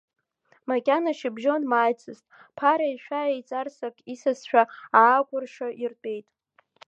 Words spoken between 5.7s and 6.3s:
иртәеит.